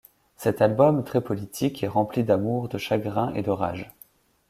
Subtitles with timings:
[0.35, 3.93] Cet album, très politique, est rempli d'amour, de chagrin et de rage.